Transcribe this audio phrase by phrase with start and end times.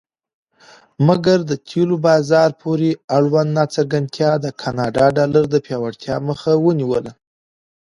[1.07, 7.11] مګر د تیلو بازار پورې اړوند ناڅرګندتیا د کاناډا ډالر د پیاوړتیا مخه ونیوله.